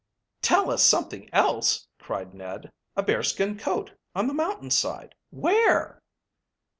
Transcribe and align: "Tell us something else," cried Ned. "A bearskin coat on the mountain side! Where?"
"Tell 0.41 0.71
us 0.71 0.81
something 0.81 1.31
else," 1.31 1.87
cried 1.99 2.33
Ned. 2.33 2.71
"A 2.97 3.03
bearskin 3.03 3.55
coat 3.59 3.91
on 4.15 4.25
the 4.25 4.33
mountain 4.33 4.71
side! 4.71 5.13
Where?" 5.29 6.01